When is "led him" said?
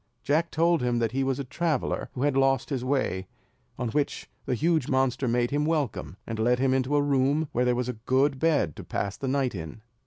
6.39-6.73